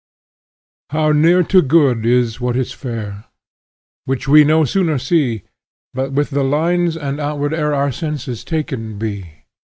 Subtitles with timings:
[0.89, 3.25] "HOW near to good is what is fair!
[4.05, 5.43] Which we no sooner see,
[5.93, 9.43] But with the lines and outward air Our senses taken be.